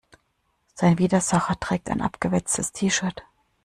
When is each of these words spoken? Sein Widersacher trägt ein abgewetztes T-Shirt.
Sein 0.73 0.97
Widersacher 0.97 1.59
trägt 1.59 1.87
ein 1.91 2.01
abgewetztes 2.01 2.71
T-Shirt. 2.71 3.23